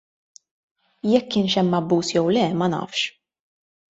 Jekk 1.09 1.27
kienx 1.35 1.57
hemm 1.59 1.77
abbuż 1.79 2.09
jew 2.15 2.33
le, 2.37 2.45
ma 2.61 2.67
nafx. 2.75 2.99